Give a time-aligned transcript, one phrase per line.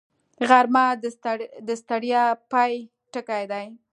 [0.49, 0.85] غرمه
[1.67, 2.73] د ستړیا پای
[3.13, 3.65] ټکی دی